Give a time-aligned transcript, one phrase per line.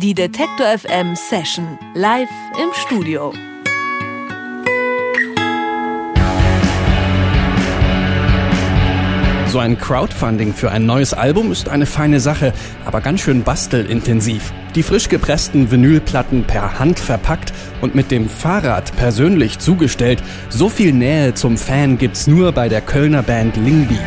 [0.00, 3.32] Die Detektor FM Session live im Studio.
[9.48, 12.52] So ein Crowdfunding für ein neues Album ist eine feine Sache,
[12.84, 14.52] aber ganz schön bastelintensiv.
[14.76, 20.22] Die frisch gepressten Vinylplatten per Hand verpackt und mit dem Fahrrad persönlich zugestellt.
[20.48, 23.98] So viel Nähe zum Fan gibt's nur bei der Kölner Band Lingby.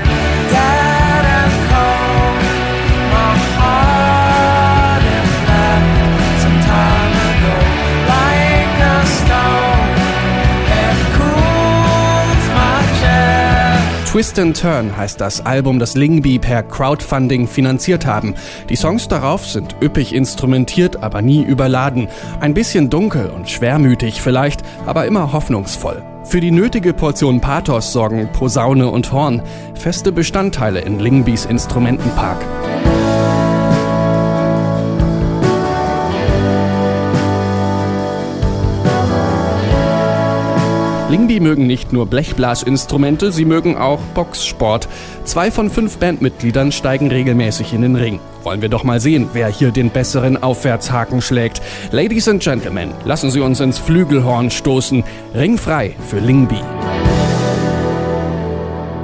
[14.11, 18.36] Twist and Turn heißt das Album, das Lingby per Crowdfunding finanziert haben.
[18.68, 22.10] Die Songs darauf sind üppig instrumentiert, aber nie überladen.
[22.42, 26.04] Ein bisschen dunkel und schwermütig vielleicht, aber immer hoffnungsvoll.
[26.25, 29.42] Für die nötige Portion Pathos sorgen Posaune und Horn,
[29.75, 32.39] feste Bestandteile in Lingbys Instrumentenpark.
[41.32, 44.90] Lingby mögen nicht nur Blechblasinstrumente, sie mögen auch Boxsport.
[45.24, 48.20] Zwei von fünf Bandmitgliedern steigen regelmäßig in den Ring.
[48.44, 51.62] Wollen wir doch mal sehen, wer hier den besseren Aufwärtshaken schlägt.
[51.92, 55.06] Ladies and Gentlemen, lassen Sie uns ins Flügelhorn stoßen.
[55.34, 56.60] Ringfrei für Lingby.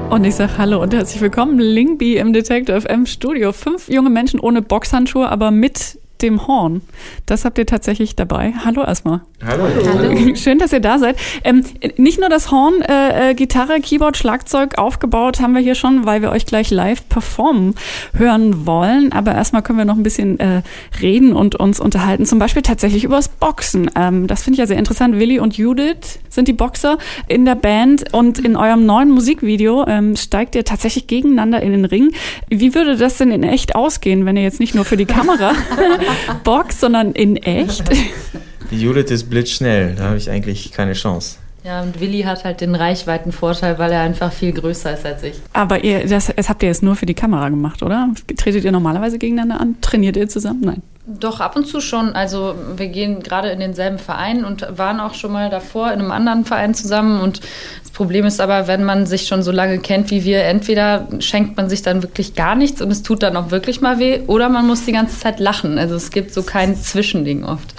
[0.09, 3.53] Und ich sage Hallo und herzlich willkommen, Lingby im Detective FM Studio.
[3.53, 6.81] Fünf junge Menschen ohne Boxhandschuhe, aber mit dem Horn.
[7.25, 8.53] Das habt ihr tatsächlich dabei.
[8.63, 9.21] Hallo erstmal.
[9.45, 9.65] Hallo.
[9.93, 10.35] Hallo.
[10.35, 11.17] Schön, dass ihr da seid.
[11.43, 11.63] Ähm,
[11.97, 16.21] nicht nur das Horn, äh, äh, Gitarre, Keyboard, Schlagzeug aufgebaut haben wir hier schon, weil
[16.21, 17.75] wir euch gleich live performen
[18.15, 19.11] hören wollen.
[19.11, 20.63] Aber erstmal können wir noch ein bisschen äh,
[21.01, 22.25] reden und uns unterhalten.
[22.25, 23.91] Zum Beispiel tatsächlich übers Boxen.
[23.95, 25.19] Ähm, das finde ich ja sehr interessant.
[25.19, 30.15] Willi und Judith sind die Boxer in der Band und in eurem neuen Musikvideo ähm,
[30.15, 32.11] steigt ihr tatsächlich gegeneinander in den Ring.
[32.49, 35.53] Wie würde das denn in echt ausgehen, wenn ihr jetzt nicht nur für die Kamera
[36.44, 37.83] Box, sondern in echt?
[38.72, 41.38] Die Judith ist blitzschnell, da habe ich eigentlich keine Chance.
[41.63, 45.35] Ja, und Willi hat halt den Reichweitenvorteil, weil er einfach viel größer ist als ich.
[45.53, 48.09] Aber ihr, das, das habt ihr jetzt nur für die Kamera gemacht, oder?
[48.38, 49.75] Tretet ihr normalerweise gegeneinander an?
[49.81, 50.62] Trainiert ihr zusammen?
[50.62, 50.81] Nein.
[51.09, 52.09] Doch, ab und zu schon.
[52.16, 56.12] Also wir gehen gerade in denselben Verein und waren auch schon mal davor in einem
[56.12, 57.22] anderen Verein zusammen.
[57.22, 57.40] Und
[57.81, 61.56] das Problem ist aber, wenn man sich schon so lange kennt wie wir, entweder schenkt
[61.56, 64.50] man sich dann wirklich gar nichts und es tut dann auch wirklich mal weh, oder
[64.50, 65.78] man muss die ganze Zeit lachen.
[65.78, 67.74] Also es gibt so kein Zwischending oft.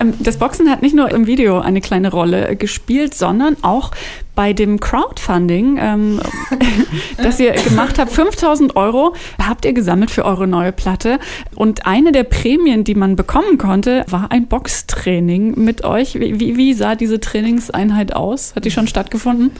[0.00, 3.90] Ähm, das Boxen hat nicht nur im Video eine kleine Rolle gespielt, sondern auch
[4.34, 6.20] bei dem Crowdfunding, ähm,
[7.22, 11.18] das ihr gemacht habt, 5000 Euro habt ihr gesammelt für eure neue Platte.
[11.54, 16.14] Und eine der Prämien, die man bekommen konnte, war ein Boxtraining mit euch.
[16.14, 18.54] Wie, wie sah diese Trainingseinheit aus?
[18.54, 19.50] Hat die schon stattgefunden?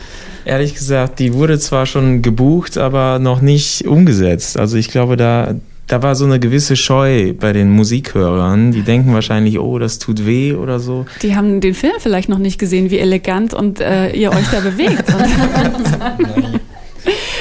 [0.44, 4.58] Ehrlich gesagt, die wurde zwar schon gebucht, aber noch nicht umgesetzt.
[4.58, 5.54] Also ich glaube, da,
[5.92, 8.72] da war so eine gewisse Scheu bei den Musikhörern.
[8.72, 11.04] Die denken wahrscheinlich, oh, das tut weh oder so.
[11.20, 14.60] Die haben den Film vielleicht noch nicht gesehen, wie elegant und äh, ihr euch da
[14.60, 15.04] bewegt.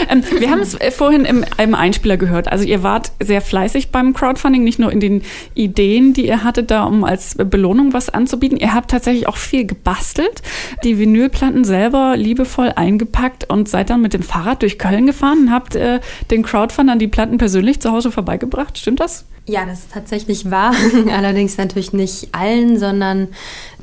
[0.10, 2.52] Ähm, wir haben es äh, vorhin im, im, Einspieler gehört.
[2.52, 5.22] Also ihr wart sehr fleißig beim Crowdfunding, nicht nur in den
[5.54, 8.58] Ideen, die ihr hattet, da um als Belohnung was anzubieten.
[8.58, 10.42] Ihr habt tatsächlich auch viel gebastelt,
[10.84, 15.52] die Vinylplatten selber liebevoll eingepackt und seid dann mit dem Fahrrad durch Köln gefahren und
[15.52, 18.78] habt äh, den Crowdfundern die Platten persönlich zu Hause vorbeigebracht.
[18.78, 19.26] Stimmt das?
[19.46, 20.74] Ja, das ist tatsächlich wahr.
[21.12, 23.30] Allerdings natürlich nicht allen, sondern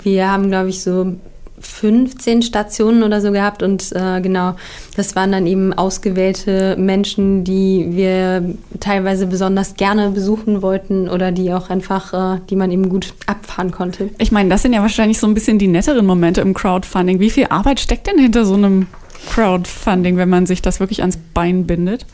[0.03, 1.17] wir haben, glaube ich, so
[1.61, 4.55] 15 Stationen oder so gehabt und äh, genau,
[4.97, 11.53] das waren dann eben ausgewählte Menschen, die wir teilweise besonders gerne besuchen wollten oder die
[11.53, 14.11] auch einfach, äh, die man eben gut abfahren konnte.
[14.19, 17.21] Ich meine, das sind ja wahrscheinlich so ein bisschen die netteren Momente im Crowdfunding.
[17.21, 18.87] Wie viel Arbeit steckt denn hinter so einem
[19.31, 22.07] Crowdfunding, wenn man sich das wirklich ans Bein bindet?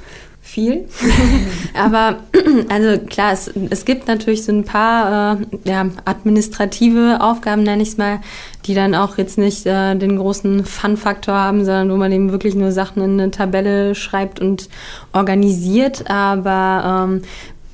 [0.45, 0.85] Viel.
[1.75, 2.19] Aber
[2.69, 7.89] also klar, es, es gibt natürlich so ein paar äh, ja, administrative Aufgaben, nenne ich
[7.89, 8.21] es mal,
[8.67, 12.55] die dann auch jetzt nicht äh, den großen Fun-Faktor haben, sondern wo man eben wirklich
[12.55, 14.69] nur Sachen in eine Tabelle schreibt und
[15.13, 16.11] organisiert.
[16.11, 17.23] Aber ähm,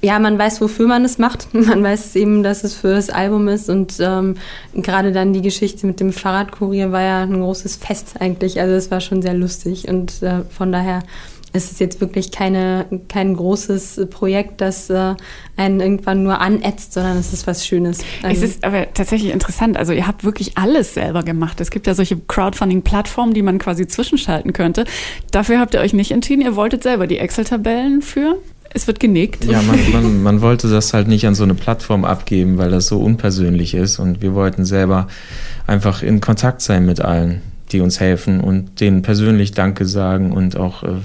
[0.01, 1.49] ja, man weiß, wofür man es macht.
[1.53, 3.69] Man weiß eben, dass es für das Album ist.
[3.69, 4.37] Und ähm,
[4.75, 8.61] gerade dann die Geschichte mit dem Fahrradkurier war ja ein großes Fest eigentlich.
[8.61, 9.89] Also es war schon sehr lustig.
[9.89, 11.03] Und äh, von daher
[11.53, 15.15] es ist jetzt wirklich keine, kein großes Projekt, das äh,
[15.57, 17.99] einen irgendwann nur anätzt, sondern es ist was Schönes.
[18.23, 19.77] Also es ist aber tatsächlich interessant.
[19.77, 21.61] Also ihr habt wirklich alles selber gemacht.
[21.61, 24.85] Es gibt ja solche Crowdfunding-Plattformen, die man quasi zwischenschalten könnte.
[25.33, 26.43] Dafür habt ihr euch nicht entschieden.
[26.43, 28.37] Ihr wolltet selber die Excel-Tabellen führen.
[28.73, 29.45] Es wird genickt.
[29.45, 32.87] Ja, man, man, man wollte das halt nicht an so eine Plattform abgeben, weil das
[32.87, 33.99] so unpersönlich ist.
[33.99, 35.09] Und wir wollten selber
[35.67, 37.43] einfach in Kontakt sein mit allen,
[37.73, 40.99] die uns helfen und denen persönlich Danke sagen und auch äh,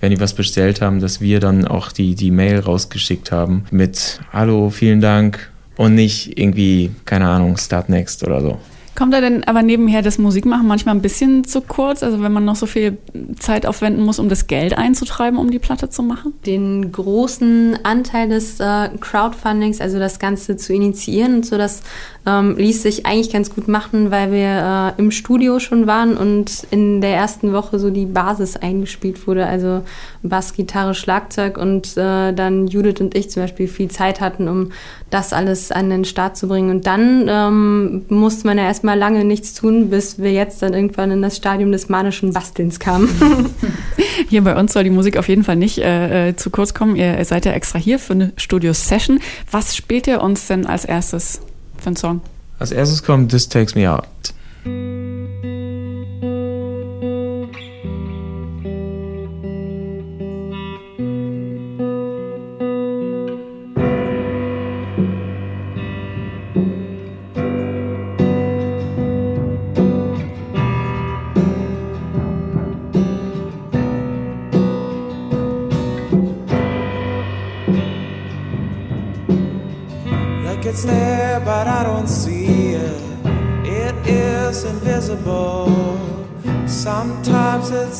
[0.00, 4.20] wenn die was bestellt haben, dass wir dann auch die, die Mail rausgeschickt haben mit
[4.32, 8.58] Hallo, vielen Dank, und nicht irgendwie, keine Ahnung, Start Next oder so.
[8.96, 12.02] Kommt da denn aber nebenher das Musikmachen manchmal ein bisschen zu kurz?
[12.02, 12.96] Also wenn man noch so viel
[13.38, 16.32] Zeit aufwenden muss, um das Geld einzutreiben, um die Platte zu machen?
[16.46, 21.82] Den großen Anteil des äh, Crowdfundings, also das Ganze zu initiieren und so, das
[22.24, 26.66] ähm, ließ sich eigentlich ganz gut machen, weil wir äh, im Studio schon waren und
[26.70, 29.82] in der ersten Woche so die Basis eingespielt wurde, also
[30.22, 34.72] Bass, Gitarre, Schlagzeug und äh, dann Judith und ich zum Beispiel viel Zeit hatten, um
[35.10, 36.70] das alles an den Start zu bringen.
[36.70, 41.10] Und dann ähm, musste man ja erstmal lange nichts tun, bis wir jetzt dann irgendwann
[41.10, 43.08] in das Stadium des manischen Bastelns kamen.
[44.28, 46.96] hier bei uns soll die Musik auf jeden Fall nicht äh, äh, zu kurz kommen.
[46.96, 49.20] Ihr seid ja extra hier für eine Studio-Session.
[49.50, 51.40] Was spielt ihr uns denn als erstes
[51.78, 52.20] für einen Song?
[52.58, 54.04] Als erstes kommt This Takes Me Out.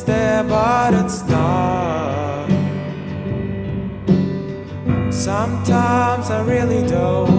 [0.07, 2.47] There, but it's not.
[5.11, 7.36] Sometimes I really don't,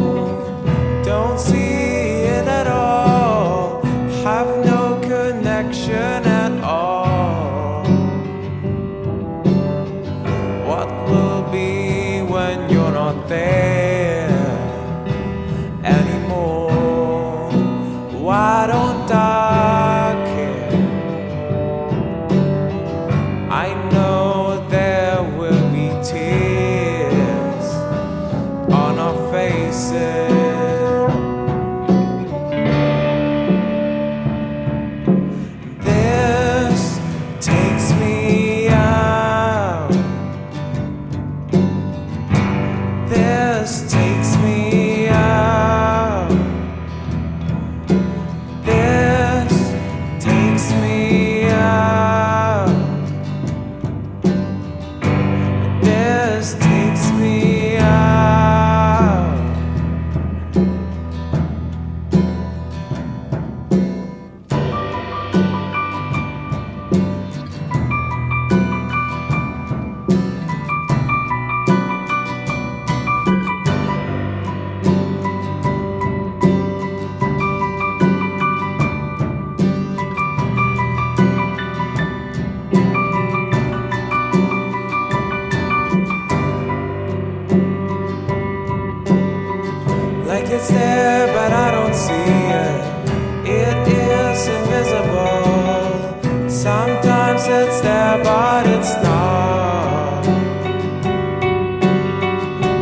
[97.01, 100.25] Sometimes it's there, but it's not.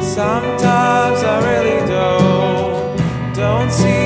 [0.00, 4.05] Sometimes I really don't, don't see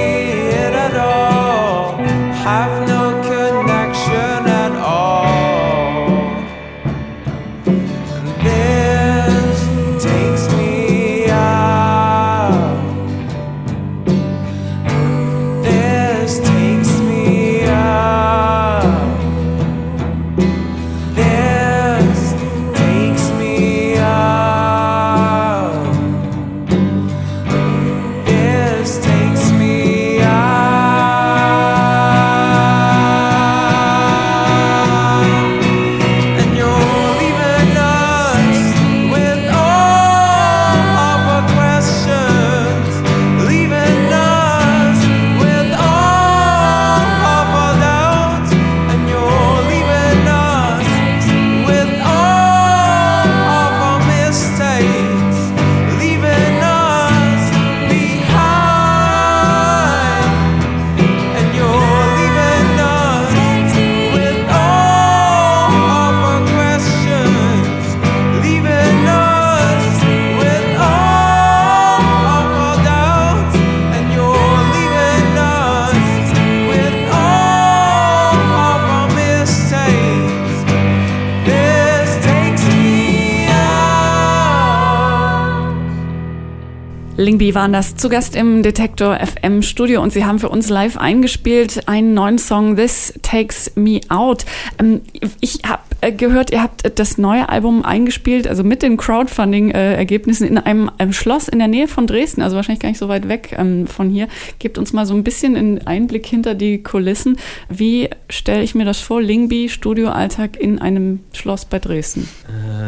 [87.21, 90.97] Lingby waren das zu Gast im Detektor FM Studio und sie haben für uns live
[90.97, 94.47] eingespielt einen neuen Song This Takes Me Out.
[94.79, 95.03] Ähm,
[95.41, 100.57] ich habe äh, gehört, ihr habt das neue Album eingespielt, also mit den Crowdfunding-Ergebnissen in
[100.57, 103.55] einem, einem, Schloss in der Nähe von Dresden, also wahrscheinlich gar nicht so weit weg
[103.59, 104.27] ähm, von hier.
[104.59, 107.37] Gebt uns mal so ein bisschen einen Einblick hinter die Kulissen.
[107.69, 112.29] Wie stelle ich mir das vor, Lingby, Studioalltag in einem Schloss bei Dresden?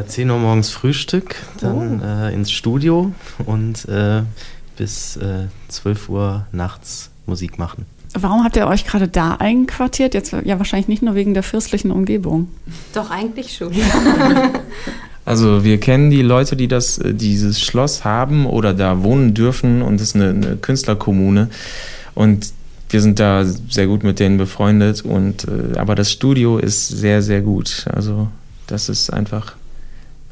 [0.01, 2.25] Äh, 10 Uhr morgens Frühstück, dann oh.
[2.25, 3.13] äh, ins Studio
[3.45, 4.22] und äh,
[4.77, 7.87] bis äh, 12 Uhr nachts Musik machen.
[8.15, 10.13] Warum habt ihr euch gerade da einquartiert?
[10.13, 12.49] Jetzt ja wahrscheinlich nicht nur wegen der fürstlichen Umgebung.
[12.93, 13.73] Doch, eigentlich schon.
[15.25, 19.83] Also wir kennen die Leute, die das, äh, dieses Schloss haben oder da wohnen dürfen
[19.83, 21.49] und es ist eine, eine Künstlerkommune.
[22.15, 22.53] Und
[22.91, 25.03] wir sind da sehr gut mit denen befreundet.
[25.03, 27.87] Und äh, aber das Studio ist sehr, sehr gut.
[27.93, 28.29] Also
[28.67, 29.55] das ist einfach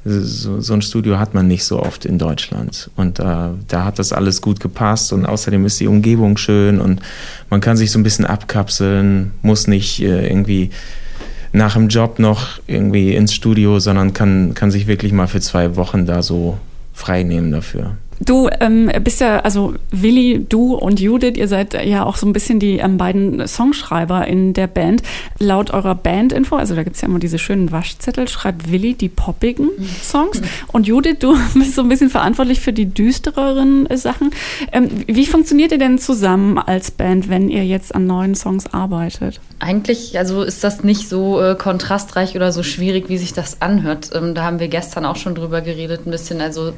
[0.05, 2.91] so, so, ein Studio hat man nicht so oft in Deutschland.
[2.97, 3.23] Und äh,
[3.69, 7.01] da hat das alles gut gepasst und außerdem ist die Umgebung schön und
[7.51, 10.71] man kann sich so ein bisschen abkapseln, muss nicht äh, irgendwie
[11.53, 15.77] nach dem Job noch irgendwie ins Studio, sondern kann, kann sich wirklich mal für zwei
[15.77, 16.59] Wochen da so
[16.95, 17.97] frei nehmen dafür.
[18.23, 22.35] Du ähm, bist ja, also Willi, du und Judith, ihr seid ja auch so ein
[22.35, 25.03] bisschen die ähm, beiden Songschreiber in der Band.
[25.39, 29.71] Laut eurer Bandinfo, also da gibt's ja immer diese schönen Waschzettel, schreibt Willi die poppigen
[30.03, 34.33] Songs und Judith, du bist so ein bisschen verantwortlich für die düstereren Sachen.
[34.71, 39.41] Ähm, wie funktioniert ihr denn zusammen als Band, wenn ihr jetzt an neuen Songs arbeitet?
[39.61, 44.11] Eigentlich, also ist das nicht so äh, kontrastreich oder so schwierig, wie sich das anhört.
[44.15, 46.41] Ähm, da haben wir gestern auch schon drüber geredet, ein bisschen.
[46.43, 46.75] Also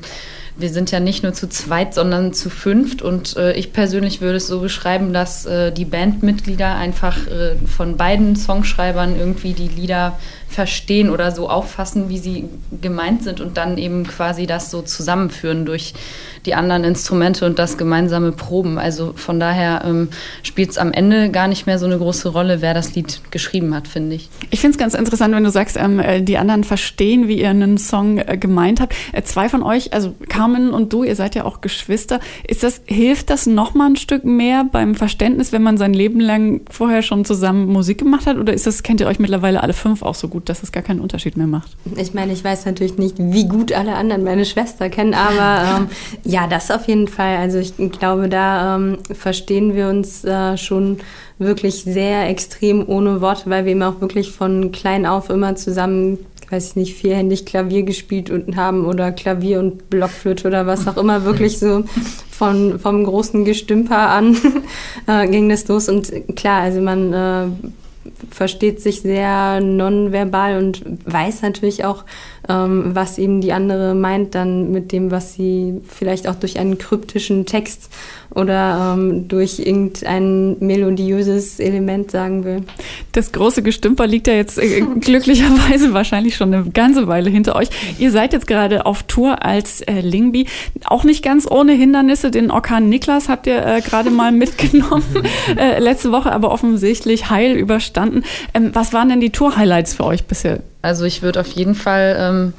[0.57, 3.03] wir sind ja nicht nur zu zweit, sondern zu fünft.
[3.03, 7.97] Und äh, ich persönlich würde es so beschreiben, dass äh, die Bandmitglieder einfach äh, von
[7.97, 10.19] beiden Songschreibern irgendwie die Lieder
[10.53, 12.45] verstehen oder so auffassen, wie sie
[12.81, 15.95] gemeint sind und dann eben quasi das so zusammenführen durch
[16.45, 18.79] die anderen Instrumente und das gemeinsame Proben.
[18.79, 20.09] Also von daher ähm,
[20.43, 23.75] spielt es am Ende gar nicht mehr so eine große Rolle, wer das Lied geschrieben
[23.75, 24.29] hat, finde ich.
[24.51, 27.51] Ich finde es ganz interessant, wenn du sagst, ähm, äh, die anderen verstehen, wie ihr
[27.51, 28.95] einen Song äh, gemeint habt.
[29.13, 32.19] Äh, zwei von euch, also Carmen und du, ihr seid ja auch Geschwister.
[32.49, 36.63] Ist das, hilft das nochmal ein Stück mehr beim Verständnis, wenn man sein Leben lang
[36.69, 38.39] vorher schon zusammen Musik gemacht hat?
[38.39, 40.83] Oder ist das, kennt ihr euch mittlerweile alle fünf auch so gut, dass es gar
[40.83, 41.77] keinen Unterschied mehr macht?
[41.97, 45.89] Ich meine, ich weiß natürlich nicht, wie gut alle anderen meine Schwester kennen, aber ähm,
[46.25, 47.37] Ja, das auf jeden Fall.
[47.37, 50.99] Also ich glaube, da ähm, verstehen wir uns äh, schon
[51.39, 56.19] wirklich sehr extrem ohne Worte, weil wir eben auch wirklich von klein auf immer zusammen,
[56.53, 60.99] weiß ich nicht, vierhändig Klavier gespielt und haben oder Klavier und Blockflöte oder was auch
[60.99, 61.85] immer, wirklich so
[62.31, 64.37] von, vom großen Gestümper an
[65.07, 65.89] äh, ging das los.
[65.89, 67.47] Und klar, also man äh,
[68.31, 72.05] versteht sich sehr nonverbal und weiß natürlich auch,
[72.49, 76.79] ähm, was eben die andere meint dann mit dem, was sie vielleicht auch durch einen
[76.79, 77.91] kryptischen Text
[78.35, 82.63] oder ähm, durch irgendein melodiöses Element sagen will.
[83.13, 87.69] Das große Gestümper liegt ja jetzt äh, glücklicherweise wahrscheinlich schon eine ganze Weile hinter euch.
[87.99, 90.47] Ihr seid jetzt gerade auf Tour als äh, Lingby.
[90.87, 92.31] Auch nicht ganz ohne Hindernisse.
[92.31, 95.05] Den Orkan Niklas habt ihr äh, gerade mal mitgenommen
[95.57, 98.25] äh, letzte Woche, aber offensichtlich heil überstanden.
[98.55, 100.61] Ähm, was waren denn die Tour-Highlights für euch bisher?
[100.81, 102.53] Also ich würde auf jeden Fall ähm,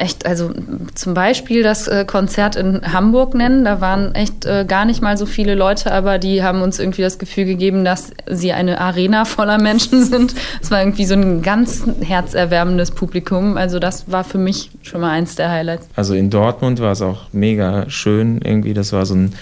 [0.00, 0.50] echt, also
[0.94, 3.64] zum Beispiel das äh, Konzert in Hamburg nennen.
[3.64, 7.02] Da waren echt äh, gar nicht mal so viele Leute, aber die haben uns irgendwie
[7.02, 10.34] das Gefühl gegeben, dass sie eine Arena voller Menschen sind.
[10.62, 13.56] Es war irgendwie so ein ganz herzerwärmendes Publikum.
[13.56, 15.88] Also das war für mich schon mal eins der Highlights.
[15.96, 18.72] Also in Dortmund war es auch mega schön irgendwie.
[18.74, 19.34] Das war so ein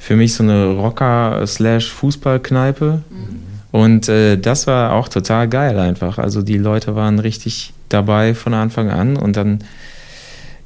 [0.00, 3.02] für mich so eine Rocker-Fußballkneipe.
[3.10, 3.40] Mhm.
[3.70, 6.18] Und äh, das war auch total geil einfach.
[6.18, 9.60] Also die Leute waren richtig dabei von Anfang an und dann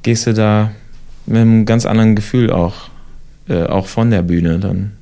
[0.05, 0.71] gehst du da
[1.27, 2.75] mit einem ganz anderen Gefühl auch,
[3.49, 4.93] äh, auch von der Bühne dann.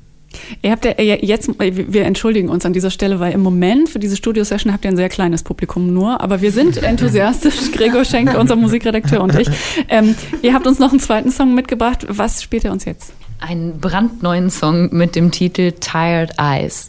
[0.62, 4.16] Ihr habt ja jetzt, wir entschuldigen uns an dieser Stelle, weil im Moment für diese
[4.16, 8.56] Studio-Session habt ihr ein sehr kleines Publikum nur, aber wir sind enthusiastisch, Gregor Schenk, unser
[8.56, 9.49] Musikredakteur und ich.
[9.90, 12.06] Ähm, ihr habt uns noch einen zweiten Song mitgebracht.
[12.09, 13.12] Was spielt ihr uns jetzt?
[13.40, 16.88] Einen brandneuen Song mit dem Titel Tired Eyes.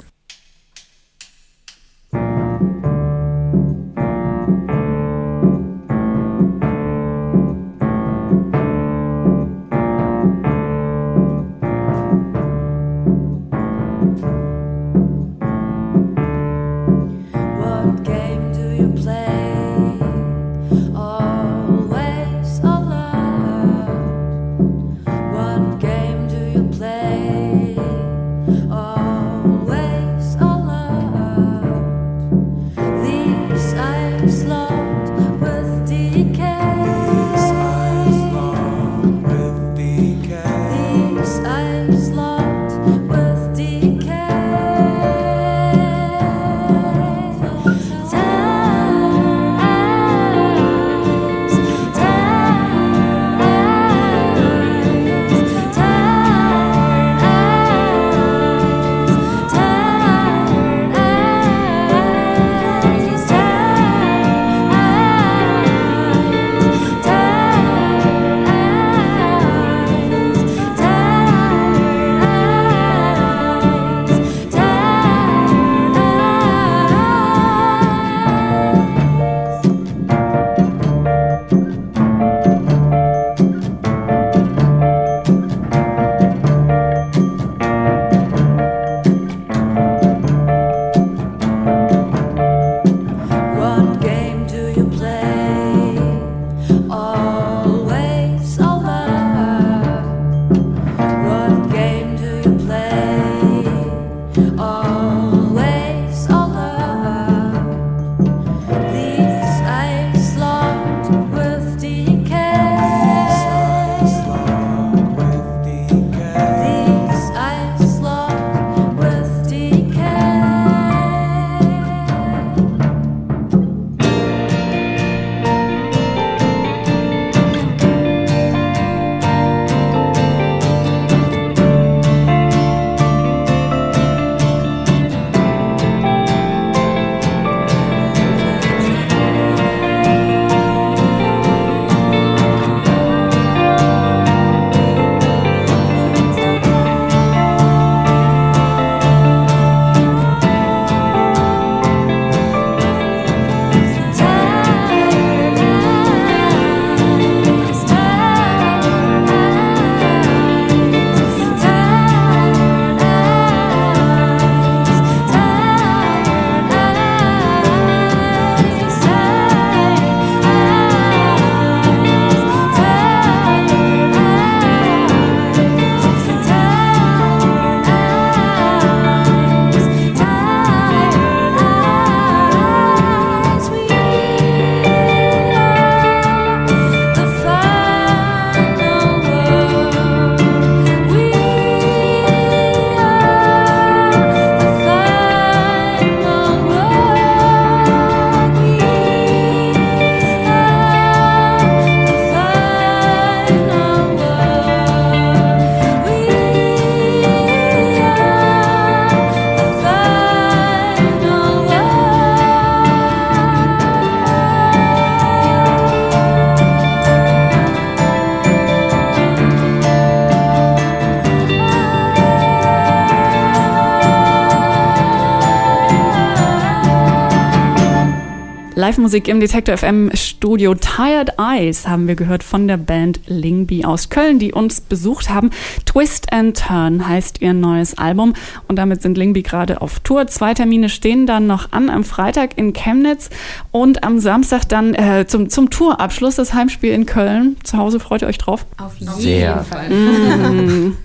[228.83, 230.75] Live-Musik im Detektor FM Studio.
[230.75, 235.51] Tired Eyes haben wir gehört von der Band Lingby aus Köln, die uns besucht haben.
[235.85, 238.33] Twist and Turn heißt ihr neues Album
[238.67, 240.27] und damit sind Lingby gerade auf Tour.
[240.27, 243.29] Zwei Termine stehen dann noch an, am Freitag in Chemnitz
[243.71, 247.55] und am Samstag dann äh, zum, zum Tourabschluss das Heimspiel in Köln.
[247.63, 248.65] Zu Hause freut ihr euch drauf?
[248.77, 249.63] Auf jeden Sehr.
[249.63, 249.89] Fall.
[249.91, 250.97] Mm.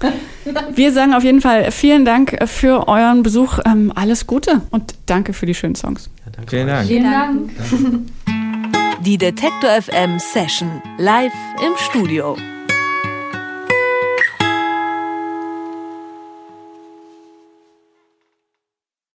[0.74, 3.60] Wir sagen auf jeden Fall vielen Dank für euren Besuch.
[3.64, 6.10] Ähm, alles Gute und danke für die schönen Songs.
[6.38, 6.66] Danke Vielen.
[6.68, 6.87] Dank.
[6.87, 7.51] Vielen Dank.
[9.05, 11.33] Die Detektor FM Session live
[11.64, 12.37] im Studio.